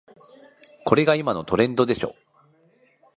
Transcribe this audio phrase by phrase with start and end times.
[0.83, 2.15] これが今のトレンドでしょ